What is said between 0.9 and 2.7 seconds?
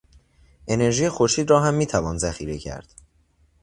خورشید را هم میتوان ذخیره